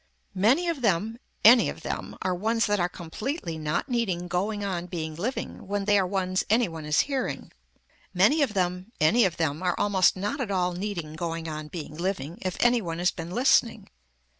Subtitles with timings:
[0.33, 4.87] Many of them, any of them are ones that are completely not needing going on
[4.87, 7.51] being living when they are ones any one is hearing.
[8.11, 11.95] Many of them, any of them are almost not at all needing going on being
[11.95, 13.91] living if any one has been listening.